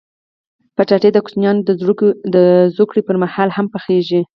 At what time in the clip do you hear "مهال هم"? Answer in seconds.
3.23-3.65